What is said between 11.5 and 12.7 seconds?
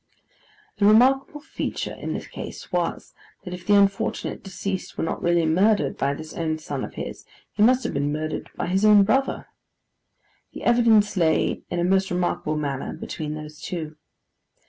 in a most remarkable